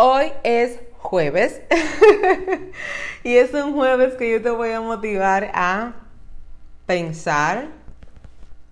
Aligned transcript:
Hoy 0.00 0.32
es 0.44 0.78
jueves 0.98 1.60
y 3.24 3.34
es 3.34 3.52
un 3.52 3.74
jueves 3.74 4.14
que 4.14 4.30
yo 4.30 4.40
te 4.40 4.50
voy 4.50 4.70
a 4.70 4.80
motivar 4.80 5.50
a 5.54 5.94
pensar 6.86 7.66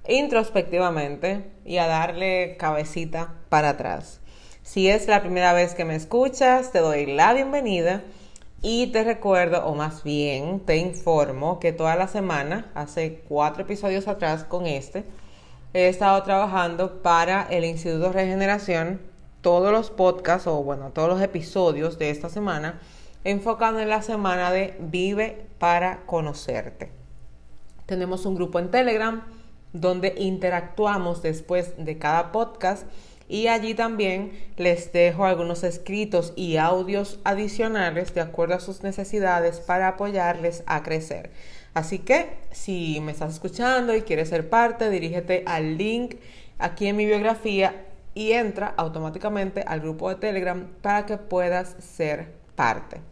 introspectivamente 0.06 1.50
y 1.64 1.78
a 1.78 1.88
darle 1.88 2.56
cabecita 2.60 3.34
para 3.48 3.70
atrás. 3.70 4.20
Si 4.62 4.88
es 4.88 5.08
la 5.08 5.20
primera 5.20 5.52
vez 5.52 5.74
que 5.74 5.84
me 5.84 5.96
escuchas, 5.96 6.70
te 6.70 6.78
doy 6.78 7.06
la 7.06 7.34
bienvenida 7.34 8.04
y 8.62 8.92
te 8.92 9.02
recuerdo, 9.02 9.66
o 9.66 9.74
más 9.74 10.04
bien 10.04 10.60
te 10.60 10.76
informo, 10.76 11.58
que 11.58 11.72
toda 11.72 11.96
la 11.96 12.06
semana, 12.06 12.70
hace 12.76 13.24
cuatro 13.28 13.64
episodios 13.64 14.06
atrás 14.06 14.44
con 14.44 14.68
este, 14.68 15.02
he 15.74 15.88
estado 15.88 16.22
trabajando 16.22 17.02
para 17.02 17.48
el 17.50 17.64
Instituto 17.64 18.10
de 18.10 18.12
Regeneración 18.12 19.15
todos 19.46 19.70
los 19.70 19.90
podcasts 19.90 20.48
o 20.48 20.64
bueno, 20.64 20.90
todos 20.90 21.08
los 21.08 21.22
episodios 21.22 22.00
de 22.00 22.10
esta 22.10 22.28
semana 22.28 22.80
enfocando 23.22 23.78
en 23.78 23.88
la 23.88 24.02
semana 24.02 24.50
de 24.50 24.74
Vive 24.80 25.46
para 25.60 26.04
conocerte. 26.04 26.90
Tenemos 27.86 28.26
un 28.26 28.34
grupo 28.34 28.58
en 28.58 28.72
Telegram 28.72 29.22
donde 29.72 30.14
interactuamos 30.18 31.22
después 31.22 31.74
de 31.78 31.96
cada 31.96 32.32
podcast 32.32 32.88
y 33.28 33.46
allí 33.46 33.74
también 33.74 34.32
les 34.56 34.92
dejo 34.92 35.24
algunos 35.24 35.62
escritos 35.62 36.32
y 36.34 36.56
audios 36.56 37.20
adicionales 37.22 38.14
de 38.14 38.22
acuerdo 38.22 38.56
a 38.56 38.60
sus 38.60 38.82
necesidades 38.82 39.60
para 39.60 39.86
apoyarles 39.86 40.64
a 40.66 40.82
crecer. 40.82 41.30
Así 41.72 42.00
que 42.00 42.30
si 42.50 42.98
me 43.00 43.12
estás 43.12 43.34
escuchando 43.34 43.94
y 43.94 44.02
quieres 44.02 44.28
ser 44.28 44.50
parte, 44.50 44.90
dirígete 44.90 45.44
al 45.46 45.78
link 45.78 46.16
aquí 46.58 46.88
en 46.88 46.96
mi 46.96 47.06
biografía 47.06 47.84
y 48.16 48.32
entra 48.32 48.72
automáticamente 48.78 49.62
al 49.66 49.80
grupo 49.80 50.08
de 50.08 50.14
Telegram 50.14 50.66
para 50.80 51.04
que 51.04 51.18
puedas 51.18 51.76
ser 51.80 52.32
parte. 52.54 53.02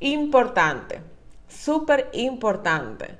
Importante, 0.00 1.02
súper 1.48 2.08
importante. 2.14 3.18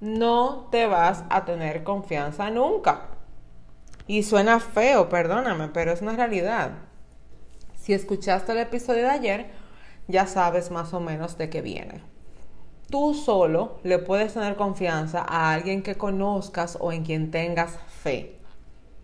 No 0.00 0.66
te 0.72 0.88
vas 0.88 1.22
a 1.30 1.44
tener 1.44 1.84
confianza 1.84 2.50
nunca. 2.50 3.10
Y 4.08 4.24
suena 4.24 4.58
feo, 4.58 5.08
perdóname, 5.08 5.68
pero 5.68 5.92
es 5.92 6.02
una 6.02 6.16
realidad. 6.16 6.72
Si 7.76 7.92
escuchaste 7.92 8.50
el 8.50 8.58
episodio 8.58 9.04
de 9.04 9.10
ayer, 9.10 9.50
ya 10.08 10.26
sabes 10.26 10.72
más 10.72 10.92
o 10.92 10.98
menos 10.98 11.38
de 11.38 11.50
qué 11.50 11.62
viene. 11.62 12.02
Tú 12.90 13.14
solo 13.14 13.78
le 13.84 14.00
puedes 14.00 14.34
tener 14.34 14.56
confianza 14.56 15.20
a 15.20 15.52
alguien 15.52 15.84
que 15.84 15.94
conozcas 15.94 16.76
o 16.80 16.90
en 16.90 17.04
quien 17.04 17.30
tengas 17.30 17.78
fe. 18.02 18.41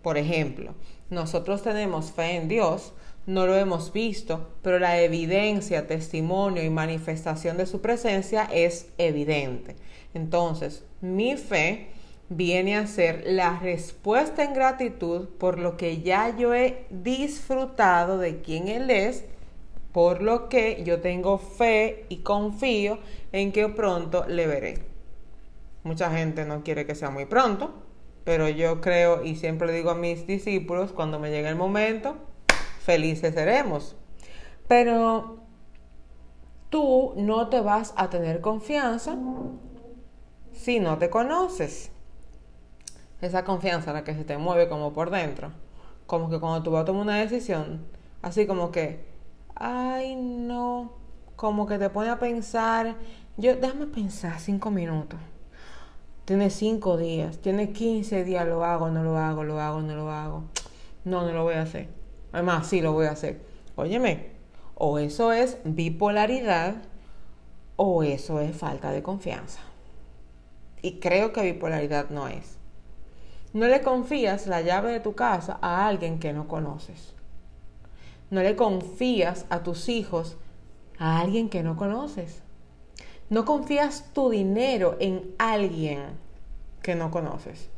Por 0.02 0.18
ejemplo, 0.18 0.74
nosotros 1.10 1.62
tenemos 1.62 2.12
fe 2.12 2.36
en 2.36 2.48
Dios, 2.48 2.92
no 3.26 3.46
lo 3.46 3.56
hemos 3.56 3.92
visto, 3.92 4.48
pero 4.62 4.78
la 4.78 5.00
evidencia, 5.00 5.86
testimonio 5.86 6.62
y 6.62 6.70
manifestación 6.70 7.56
de 7.56 7.66
su 7.66 7.80
presencia 7.80 8.48
es 8.52 8.88
evidente. 8.96 9.76
Entonces, 10.14 10.84
mi 11.00 11.36
fe 11.36 11.88
viene 12.30 12.76
a 12.76 12.86
ser 12.86 13.24
la 13.26 13.58
respuesta 13.58 14.44
en 14.44 14.54
gratitud 14.54 15.28
por 15.38 15.58
lo 15.58 15.76
que 15.76 16.02
ya 16.02 16.36
yo 16.36 16.54
he 16.54 16.86
disfrutado 16.90 18.18
de 18.18 18.40
quien 18.40 18.68
Él 18.68 18.90
es, 18.90 19.24
por 19.92 20.22
lo 20.22 20.48
que 20.48 20.82
yo 20.84 21.00
tengo 21.00 21.38
fe 21.38 22.04
y 22.08 22.18
confío 22.18 22.98
en 23.32 23.52
que 23.52 23.68
pronto 23.68 24.26
le 24.28 24.46
veré. 24.46 24.78
Mucha 25.82 26.10
gente 26.10 26.44
no 26.44 26.62
quiere 26.62 26.86
que 26.86 26.94
sea 26.94 27.10
muy 27.10 27.24
pronto, 27.24 27.87
pero 28.28 28.46
yo 28.50 28.82
creo 28.82 29.24
y 29.24 29.36
siempre 29.36 29.72
digo 29.72 29.88
a 29.88 29.94
mis 29.94 30.26
discípulos, 30.26 30.92
cuando 30.92 31.18
me 31.18 31.30
llegue 31.30 31.48
el 31.48 31.56
momento, 31.56 32.16
felices 32.82 33.32
seremos. 33.32 33.96
Pero 34.68 35.38
tú 36.68 37.14
no 37.16 37.48
te 37.48 37.62
vas 37.62 37.94
a 37.96 38.10
tener 38.10 38.42
confianza 38.42 39.16
si 40.52 40.78
no 40.78 40.98
te 40.98 41.08
conoces 41.08 41.90
esa 43.22 43.46
confianza 43.46 43.94
la 43.94 44.04
que 44.04 44.12
se 44.12 44.24
te 44.24 44.36
mueve 44.36 44.68
como 44.68 44.92
por 44.92 45.08
dentro. 45.08 45.52
Como 46.06 46.28
que 46.28 46.38
cuando 46.38 46.62
tú 46.62 46.70
vas 46.72 46.82
a 46.82 46.84
tomar 46.84 47.04
una 47.04 47.16
decisión, 47.16 47.86
así 48.20 48.46
como 48.46 48.70
que, 48.70 49.06
ay 49.54 50.16
no, 50.16 50.92
como 51.34 51.66
que 51.66 51.78
te 51.78 51.88
pone 51.88 52.10
a 52.10 52.18
pensar, 52.18 52.96
yo, 53.38 53.56
déjame 53.56 53.86
pensar 53.86 54.38
cinco 54.38 54.70
minutos. 54.70 55.18
Tiene 56.28 56.50
cinco 56.50 56.98
días, 56.98 57.38
tiene 57.38 57.72
quince 57.72 58.22
días, 58.22 58.46
lo 58.46 58.62
hago, 58.62 58.90
no 58.90 59.02
lo 59.02 59.16
hago, 59.16 59.44
lo 59.44 59.62
hago, 59.62 59.80
no 59.80 59.96
lo 59.96 60.10
hago. 60.10 60.44
No, 61.06 61.24
no 61.24 61.32
lo 61.32 61.42
voy 61.42 61.54
a 61.54 61.62
hacer. 61.62 61.88
Además, 62.32 62.66
sí 62.66 62.82
lo 62.82 62.92
voy 62.92 63.06
a 63.06 63.12
hacer. 63.12 63.40
Óyeme, 63.76 64.32
o 64.74 64.98
eso 64.98 65.32
es 65.32 65.56
bipolaridad 65.64 66.82
o 67.76 68.02
eso 68.02 68.40
es 68.40 68.54
falta 68.54 68.92
de 68.92 69.02
confianza. 69.02 69.60
Y 70.82 71.00
creo 71.00 71.32
que 71.32 71.40
bipolaridad 71.40 72.10
no 72.10 72.28
es. 72.28 72.58
No 73.54 73.66
le 73.66 73.80
confías 73.80 74.46
la 74.46 74.60
llave 74.60 74.92
de 74.92 75.00
tu 75.00 75.14
casa 75.14 75.58
a 75.62 75.86
alguien 75.86 76.18
que 76.18 76.34
no 76.34 76.46
conoces. 76.46 77.14
No 78.28 78.42
le 78.42 78.54
confías 78.54 79.46
a 79.48 79.62
tus 79.62 79.88
hijos 79.88 80.36
a 80.98 81.20
alguien 81.20 81.48
que 81.48 81.62
no 81.62 81.74
conoces. 81.76 82.42
No 83.30 83.44
confías 83.44 84.04
tu 84.12 84.30
dinero 84.30 84.96
en 85.00 85.34
alguien 85.38 86.02
que 86.82 86.94
no 86.94 87.10
conoces. 87.10 87.68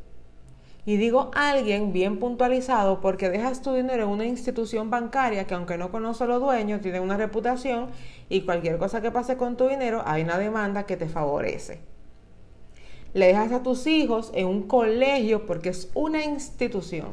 Y 0.85 0.97
digo 0.97 1.29
alguien 1.35 1.93
bien 1.93 2.17
puntualizado 2.17 3.01
porque 3.01 3.29
dejas 3.29 3.61
tu 3.61 3.73
dinero 3.73 4.03
en 4.03 4.09
una 4.09 4.25
institución 4.25 4.89
bancaria 4.89 5.45
que 5.45 5.53
aunque 5.53 5.77
no 5.77 5.91
conoce 5.91 6.23
a 6.23 6.27
los 6.27 6.41
dueños, 6.41 6.81
tiene 6.81 6.99
una 6.99 7.17
reputación 7.17 7.89
y 8.29 8.41
cualquier 8.41 8.77
cosa 8.77 9.01
que 9.01 9.11
pase 9.11 9.37
con 9.37 9.57
tu 9.57 9.67
dinero, 9.67 10.01
hay 10.05 10.23
una 10.23 10.39
demanda 10.39 10.87
que 10.87 10.97
te 10.97 11.07
favorece 11.07 11.91
le 13.13 13.27
dejas 13.27 13.51
a 13.51 13.63
tus 13.63 13.87
hijos 13.87 14.31
en 14.33 14.47
un 14.47 14.63
colegio 14.63 15.45
porque 15.45 15.69
es 15.69 15.89
una 15.93 16.23
institución. 16.23 17.09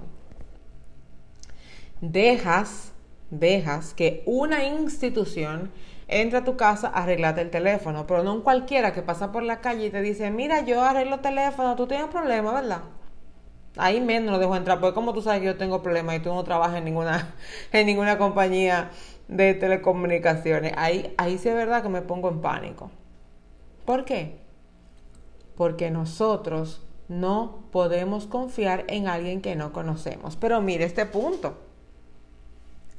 Dejas, 2.00 2.92
dejas 3.30 3.94
que 3.94 4.22
una 4.24 4.64
institución 4.64 5.70
entre 6.08 6.38
a 6.38 6.44
tu 6.44 6.56
casa 6.56 6.88
a 6.88 7.04
arreglarte 7.04 7.40
el 7.40 7.50
teléfono, 7.50 8.06
pero 8.06 8.22
no 8.24 8.34
un 8.34 8.40
cualquiera 8.42 8.92
que 8.92 9.02
pasa 9.02 9.30
por 9.30 9.42
la 9.42 9.60
calle 9.60 9.86
y 9.86 9.90
te 9.90 10.02
dice, 10.02 10.30
mira, 10.30 10.62
yo 10.62 10.82
arreglo 10.82 11.16
el 11.16 11.20
teléfono, 11.20 11.76
tú 11.76 11.86
tienes 11.86 12.08
problemas, 12.08 12.54
¿verdad? 12.54 12.80
Ahí 13.76 14.00
menos 14.00 14.32
lo 14.32 14.38
dejo 14.38 14.56
entrar, 14.56 14.80
porque 14.80 14.94
como 14.94 15.12
tú 15.12 15.22
sabes 15.22 15.40
que 15.40 15.46
yo 15.46 15.56
tengo 15.56 15.82
problemas 15.82 16.16
y 16.16 16.20
tú 16.20 16.34
no 16.34 16.42
trabajas 16.42 16.78
en 16.78 16.84
ninguna, 16.84 17.34
en 17.72 17.86
ninguna 17.86 18.18
compañía 18.18 18.90
de 19.28 19.54
telecomunicaciones, 19.54 20.72
ahí, 20.76 21.14
ahí 21.18 21.38
sí 21.38 21.48
es 21.48 21.54
verdad 21.54 21.82
que 21.82 21.88
me 21.88 22.02
pongo 22.02 22.28
en 22.28 22.40
pánico. 22.40 22.90
¿Por 23.84 24.04
qué? 24.04 24.48
porque 25.58 25.90
nosotros 25.90 26.82
no 27.08 27.64
podemos 27.72 28.28
confiar 28.28 28.84
en 28.86 29.08
alguien 29.08 29.40
que 29.40 29.56
no 29.56 29.72
conocemos. 29.72 30.36
Pero 30.36 30.60
mire 30.60 30.84
este 30.84 31.04
punto. 31.04 31.58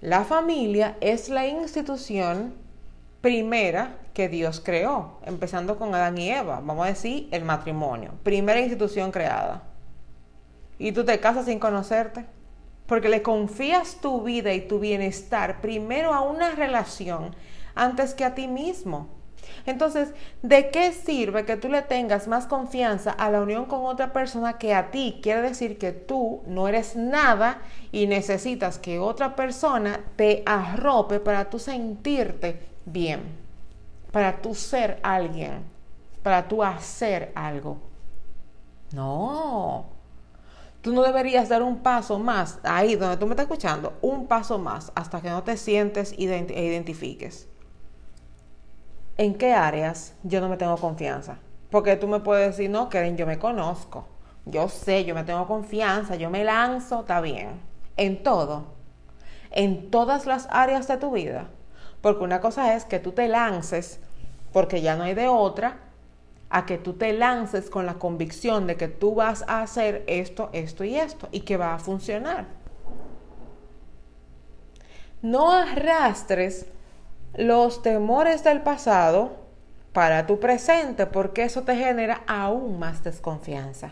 La 0.01 0.25
familia 0.25 0.97
es 0.99 1.29
la 1.29 1.47
institución 1.47 2.53
primera 3.21 3.97
que 4.13 4.29
Dios 4.29 4.61
creó, 4.63 5.19
empezando 5.25 5.77
con 5.77 5.93
Adán 5.93 6.17
y 6.17 6.29
Eva, 6.29 6.61
vamos 6.63 6.85
a 6.85 6.89
decir 6.89 7.27
el 7.31 7.43
matrimonio, 7.43 8.13
primera 8.23 8.59
institución 8.59 9.11
creada. 9.11 9.63
Y 10.77 10.91
tú 10.91 11.03
te 11.03 11.19
casas 11.19 11.45
sin 11.45 11.59
conocerte, 11.59 12.25
porque 12.85 13.09
le 13.09 13.21
confías 13.21 13.97
tu 14.01 14.23
vida 14.23 14.53
y 14.53 14.61
tu 14.61 14.79
bienestar 14.79 15.61
primero 15.61 16.13
a 16.13 16.21
una 16.21 16.51
relación 16.51 17.35
antes 17.75 18.13
que 18.13 18.25
a 18.25 18.35
ti 18.35 18.47
mismo. 18.47 19.07
Entonces, 19.65 20.13
¿de 20.41 20.69
qué 20.69 20.91
sirve 20.91 21.45
que 21.45 21.57
tú 21.57 21.69
le 21.69 21.81
tengas 21.81 22.27
más 22.27 22.45
confianza 22.45 23.11
a 23.11 23.29
la 23.29 23.41
unión 23.41 23.65
con 23.65 23.85
otra 23.85 24.13
persona 24.13 24.57
que 24.57 24.73
a 24.73 24.91
ti? 24.91 25.19
Quiere 25.21 25.41
decir 25.41 25.77
que 25.77 25.91
tú 25.91 26.41
no 26.47 26.67
eres 26.67 26.95
nada 26.95 27.61
y 27.91 28.07
necesitas 28.07 28.79
que 28.79 28.99
otra 28.99 29.35
persona 29.35 30.01
te 30.15 30.43
arrope 30.45 31.19
para 31.19 31.49
tú 31.49 31.59
sentirte 31.59 32.59
bien, 32.91 33.21
para 34.11 34.41
tú 34.41 34.55
ser 34.55 34.99
alguien, 35.03 35.63
para 36.23 36.47
tú 36.47 36.63
hacer 36.63 37.31
algo. 37.35 37.77
No. 38.93 39.85
Tú 40.81 40.93
no 40.93 41.03
deberías 41.03 41.49
dar 41.49 41.61
un 41.61 41.79
paso 41.79 42.19
más, 42.19 42.59
ahí 42.63 42.95
donde 42.95 43.17
tú 43.17 43.25
me 43.25 43.33
estás 43.33 43.43
escuchando, 43.43 43.97
un 44.01 44.27
paso 44.27 44.57
más 44.57 44.91
hasta 44.95 45.21
que 45.21 45.29
no 45.29 45.43
te 45.43 45.57
sientes 45.57 46.13
e 46.13 46.23
identifiques. 46.23 47.47
¿En 49.17 49.35
qué 49.35 49.53
áreas 49.53 50.13
yo 50.23 50.39
no 50.39 50.47
me 50.47 50.55
tengo 50.55 50.77
confianza? 50.77 51.39
Porque 51.69 51.97
tú 51.97 52.07
me 52.07 52.21
puedes 52.21 52.55
decir, 52.55 52.69
no, 52.69 52.87
Karen, 52.87 53.17
yo 53.17 53.27
me 53.27 53.37
conozco, 53.37 54.07
yo 54.45 54.69
sé, 54.69 55.03
yo 55.03 55.13
me 55.13 55.25
tengo 55.25 55.45
confianza, 55.45 56.15
yo 56.15 56.29
me 56.29 56.45
lanzo, 56.45 57.01
está 57.01 57.19
bien. 57.19 57.59
En 57.97 58.23
todo, 58.23 58.63
en 59.51 59.91
todas 59.91 60.25
las 60.25 60.47
áreas 60.49 60.87
de 60.87 60.95
tu 60.95 61.11
vida. 61.11 61.49
Porque 62.01 62.23
una 62.23 62.41
cosa 62.41 62.75
es 62.75 62.85
que 62.85 62.99
tú 62.99 63.11
te 63.11 63.27
lances 63.27 63.99
porque 64.51 64.81
ya 64.81 64.95
no 64.95 65.03
hay 65.03 65.13
de 65.13 65.27
otra, 65.27 65.77
a 66.49 66.65
que 66.65 66.77
tú 66.77 66.93
te 66.93 67.13
lances 67.13 67.69
con 67.69 67.85
la 67.85 67.95
convicción 67.95 68.65
de 68.65 68.75
que 68.75 68.87
tú 68.87 69.15
vas 69.15 69.43
a 69.47 69.61
hacer 69.61 70.03
esto, 70.07 70.49
esto 70.51 70.83
y 70.83 70.95
esto 70.95 71.29
y 71.31 71.41
que 71.41 71.57
va 71.57 71.75
a 71.75 71.79
funcionar. 71.79 72.47
No 75.21 75.51
arrastres 75.51 76.65
los 77.35 77.83
temores 77.83 78.43
del 78.43 78.61
pasado 78.61 79.37
para 79.93 80.25
tu 80.25 80.39
presente 80.39 81.05
porque 81.05 81.43
eso 81.43 81.63
te 81.63 81.75
genera 81.75 82.23
aún 82.25 82.79
más 82.79 83.03
desconfianza. 83.03 83.91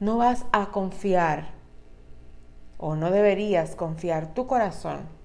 No 0.00 0.16
vas 0.16 0.46
a 0.52 0.66
confiar 0.70 1.48
o 2.78 2.94
no 2.94 3.10
deberías 3.10 3.74
confiar 3.74 4.32
tu 4.32 4.46
corazón 4.46 5.17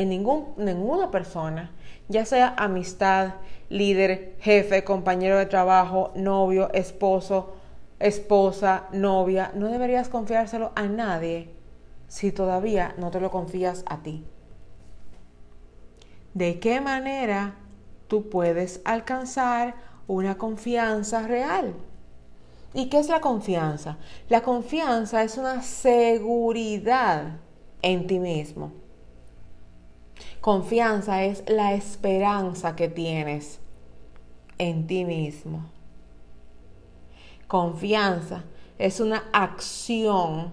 en 0.00 0.08
ningún, 0.08 0.54
ninguna 0.56 1.10
persona, 1.10 1.72
ya 2.08 2.24
sea 2.24 2.54
amistad, 2.56 3.34
líder, 3.68 4.36
jefe, 4.40 4.82
compañero 4.82 5.36
de 5.36 5.44
trabajo, 5.44 6.10
novio, 6.14 6.72
esposo, 6.72 7.52
esposa, 7.98 8.84
novia. 8.92 9.52
No 9.54 9.68
deberías 9.68 10.08
confiárselo 10.08 10.72
a 10.74 10.84
nadie 10.84 11.50
si 12.08 12.32
todavía 12.32 12.94
no 12.96 13.10
te 13.10 13.20
lo 13.20 13.30
confías 13.30 13.84
a 13.86 13.98
ti. 13.98 14.24
¿De 16.32 16.58
qué 16.60 16.80
manera 16.80 17.56
tú 18.08 18.30
puedes 18.30 18.80
alcanzar 18.86 19.74
una 20.06 20.38
confianza 20.38 21.26
real? 21.26 21.74
¿Y 22.72 22.88
qué 22.88 23.00
es 23.00 23.08
la 23.08 23.20
confianza? 23.20 23.98
La 24.30 24.40
confianza 24.40 25.22
es 25.22 25.36
una 25.36 25.62
seguridad 25.62 27.36
en 27.82 28.06
ti 28.06 28.18
mismo. 28.18 28.79
Confianza 30.40 31.24
es 31.24 31.44
la 31.48 31.74
esperanza 31.74 32.74
que 32.74 32.88
tienes 32.88 33.60
en 34.56 34.86
ti 34.86 35.04
mismo. 35.04 35.66
Confianza 37.46 38.44
es 38.78 39.00
una 39.00 39.24
acción 39.32 40.52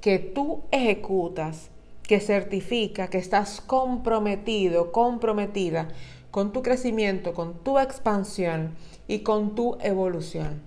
que 0.00 0.18
tú 0.18 0.62
ejecutas 0.72 1.70
que 2.02 2.18
certifica 2.18 3.08
que 3.08 3.18
estás 3.18 3.60
comprometido, 3.60 4.90
comprometida 4.90 5.88
con 6.32 6.52
tu 6.52 6.62
crecimiento, 6.62 7.34
con 7.34 7.62
tu 7.62 7.78
expansión 7.78 8.74
y 9.06 9.20
con 9.20 9.54
tu 9.54 9.78
evolución. 9.80 10.60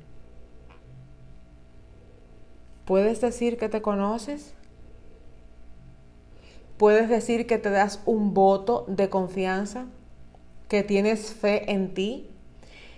¿Puedes 2.85 3.19
decir 3.19 3.57
que 3.57 3.67
te 3.67 3.81
conoces? 3.81 4.54
¿Puedes 6.77 7.10
decir 7.10 7.48
que 7.48 7.57
te 7.57 7.69
das 7.69 8.01
un 8.06 8.33
voto 8.33 8.86
de 8.88 9.10
confianza? 9.10 9.86
¿Que 10.68 10.83
tienes 10.83 11.33
fe 11.33 11.72
en 11.72 11.94
ti? 11.94 12.30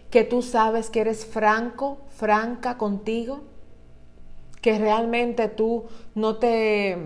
¿Que 0.10 0.24
tú 0.24 0.42
sabes 0.42 0.90
que 0.90 1.02
eres 1.02 1.26
franco, 1.26 2.00
franca 2.10 2.78
contigo? 2.78 3.42
¿Que 4.62 4.80
realmente 4.80 5.48
tú 5.48 5.86
no 6.16 6.38
te 6.38 6.98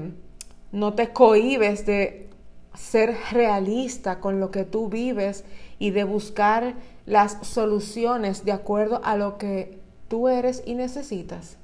no 0.71 0.93
te 0.93 1.11
cohibes 1.11 1.85
de 1.85 2.29
ser 2.73 3.17
realista 3.31 4.19
con 4.19 4.39
lo 4.39 4.51
que 4.51 4.63
tú 4.63 4.87
vives 4.87 5.43
y 5.79 5.91
de 5.91 6.03
buscar 6.03 6.75
las 7.05 7.37
soluciones 7.41 8.45
de 8.45 8.51
acuerdo 8.51 9.01
a 9.03 9.17
lo 9.17 9.37
que 9.37 9.79
tú 10.07 10.27
eres 10.27 10.63
y 10.65 10.75
necesitas. 10.75 11.57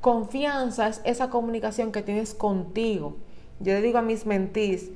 Confianza 0.00 0.88
es 0.88 1.00
esa 1.04 1.30
comunicación 1.30 1.92
que 1.92 2.02
tienes 2.02 2.34
contigo. 2.34 3.16
Yo 3.62 3.74
le 3.74 3.82
digo 3.82 3.98
a 3.98 4.02
mis 4.02 4.26
mentís, 4.26 4.90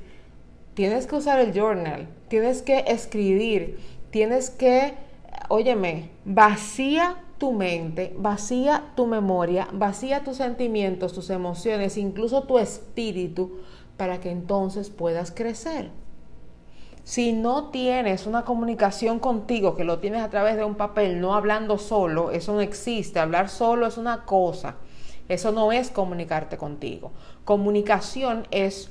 tienes 0.75 1.07
que 1.07 1.17
usar 1.17 1.41
el 1.41 1.53
journal, 1.53 2.09
tienes 2.29 2.63
que 2.63 2.85
escribir, 2.89 3.79
tienes 4.11 4.51
que, 4.51 4.95
óyeme, 5.49 6.11
vacía 6.25 7.17
tu 7.39 7.53
mente, 7.53 8.15
vacía 8.19 8.93
tu 8.97 9.07
memoria, 9.07 9.69
vacía 9.73 10.25
tus 10.25 10.39
sentimientos, 10.39 11.13
tus 11.13 11.31
emociones, 11.31 11.97
incluso 11.97 12.43
tu 12.43 12.59
espíritu, 12.59 13.61
para 13.97 14.21
que 14.21 14.31
entonces 14.31 14.91
puedas 14.91 15.31
crecer. 15.31 15.91
Si 17.05 17.33
no 17.33 17.69
tienes 17.69 18.27
una 18.27 18.45
comunicación 18.45 19.21
contigo, 19.21 19.77
que 19.77 19.85
lo 19.85 20.01
tienes 20.01 20.23
a 20.23 20.29
través 20.31 20.57
de 20.57 20.65
un 20.65 20.75
papel, 20.75 21.21
no 21.21 21.35
hablando 21.35 21.79
solo, 21.79 22.33
eso 22.33 22.53
no 22.53 22.61
existe. 22.61 23.21
Hablar 23.21 23.49
solo 23.49 23.87
es 23.87 23.97
una 23.97 24.25
cosa. 24.25 24.75
Eso 25.29 25.53
no 25.53 25.73
es 25.73 25.91
comunicarte 25.91 26.57
contigo. 26.57 27.13
Comunicación 27.45 28.47
es 28.51 28.91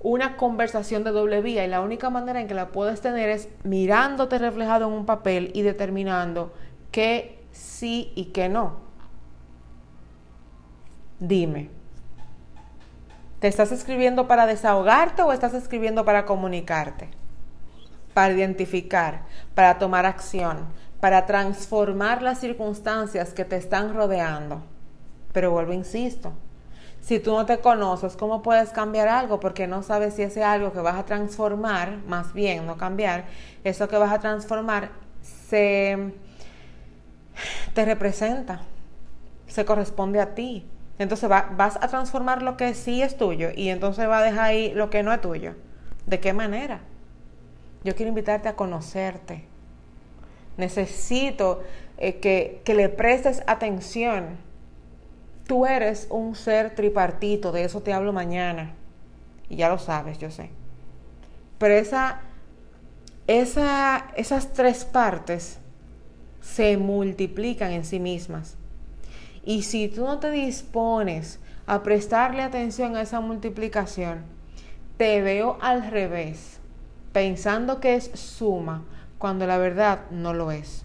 una 0.00 0.36
conversación 0.36 1.02
de 1.02 1.10
doble 1.10 1.40
vía 1.40 1.64
y 1.64 1.68
la 1.68 1.80
única 1.80 2.10
manera 2.10 2.40
en 2.40 2.46
que 2.46 2.54
la 2.54 2.68
puedes 2.68 3.00
tener 3.00 3.30
es 3.30 3.48
mirándote 3.64 4.38
reflejado 4.38 4.86
en 4.86 4.92
un 4.92 5.06
papel 5.06 5.50
y 5.54 5.62
determinando 5.62 6.52
qué 6.90 7.42
sí 7.52 8.12
y 8.14 8.26
qué 8.26 8.50
no. 8.50 8.84
Dime, 11.18 11.70
¿te 13.40 13.48
estás 13.48 13.72
escribiendo 13.72 14.28
para 14.28 14.44
desahogarte 14.46 15.22
o 15.22 15.32
estás 15.32 15.54
escribiendo 15.54 16.04
para 16.04 16.26
comunicarte? 16.26 17.08
Para 18.12 18.34
identificar, 18.34 19.22
para 19.54 19.78
tomar 19.78 20.04
acción, 20.04 20.66
para 21.00 21.24
transformar 21.24 22.20
las 22.20 22.40
circunstancias 22.40 23.32
que 23.32 23.46
te 23.46 23.56
están 23.56 23.94
rodeando. 23.94 24.62
Pero 25.34 25.50
vuelvo, 25.50 25.74
insisto, 25.74 26.32
si 27.02 27.18
tú 27.18 27.32
no 27.32 27.44
te 27.44 27.58
conoces, 27.58 28.16
¿cómo 28.16 28.40
puedes 28.40 28.70
cambiar 28.70 29.08
algo? 29.08 29.40
Porque 29.40 29.66
no 29.66 29.82
sabes 29.82 30.14
si 30.14 30.22
ese 30.22 30.42
algo 30.42 30.72
que 30.72 30.78
vas 30.78 30.94
a 30.94 31.04
transformar, 31.04 31.98
más 32.06 32.32
bien 32.32 32.66
no 32.66 32.78
cambiar, 32.78 33.26
eso 33.62 33.88
que 33.88 33.98
vas 33.98 34.10
a 34.10 34.20
transformar 34.20 34.90
se 35.20 36.14
te 37.74 37.84
representa, 37.84 38.62
se 39.46 39.66
corresponde 39.66 40.20
a 40.20 40.34
ti. 40.34 40.66
Entonces 40.98 41.28
vas 41.28 41.76
a 41.76 41.88
transformar 41.88 42.40
lo 42.42 42.56
que 42.56 42.72
sí 42.72 43.02
es 43.02 43.18
tuyo 43.18 43.48
y 43.54 43.68
entonces 43.68 44.08
va 44.08 44.18
a 44.18 44.22
dejar 44.22 44.44
ahí 44.44 44.72
lo 44.72 44.88
que 44.88 45.02
no 45.02 45.12
es 45.12 45.20
tuyo. 45.20 45.54
¿De 46.06 46.20
qué 46.20 46.32
manera? 46.32 46.80
Yo 47.82 47.94
quiero 47.96 48.08
invitarte 48.08 48.48
a 48.48 48.54
conocerte. 48.56 49.44
Necesito 50.56 51.62
eh, 51.98 52.20
que, 52.20 52.62
que 52.64 52.74
le 52.74 52.88
prestes 52.88 53.42
atención. 53.48 54.38
Tú 55.46 55.66
eres 55.66 56.06
un 56.10 56.34
ser 56.34 56.74
tripartito, 56.74 57.52
de 57.52 57.64
eso 57.64 57.82
te 57.82 57.92
hablo 57.92 58.12
mañana. 58.12 58.72
Y 59.48 59.56
ya 59.56 59.68
lo 59.68 59.78
sabes, 59.78 60.18
yo 60.18 60.30
sé. 60.30 60.50
Pero 61.58 61.74
esa, 61.74 62.20
esa, 63.26 64.06
esas 64.16 64.52
tres 64.52 64.84
partes 64.84 65.58
se 66.40 66.76
multiplican 66.76 67.72
en 67.72 67.84
sí 67.84 68.00
mismas. 68.00 68.56
Y 69.44 69.62
si 69.62 69.88
tú 69.88 70.04
no 70.04 70.18
te 70.18 70.30
dispones 70.30 71.38
a 71.66 71.82
prestarle 71.82 72.42
atención 72.42 72.96
a 72.96 73.02
esa 73.02 73.20
multiplicación, 73.20 74.24
te 74.96 75.20
veo 75.22 75.58
al 75.60 75.90
revés, 75.90 76.58
pensando 77.12 77.80
que 77.80 77.94
es 77.94 78.10
suma, 78.14 78.84
cuando 79.18 79.46
la 79.46 79.58
verdad 79.58 80.10
no 80.10 80.32
lo 80.32 80.50
es. 80.50 80.84